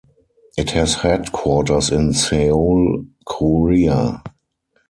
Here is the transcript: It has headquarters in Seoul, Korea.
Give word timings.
It 0.57 0.71
has 0.71 0.95
headquarters 0.95 1.91
in 1.91 2.13
Seoul, 2.13 3.05
Korea. 3.27 4.23